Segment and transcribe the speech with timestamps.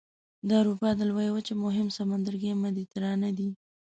[0.47, 3.49] د اروپا د لویې وچې مهم سمندرګی مدیترانه دی.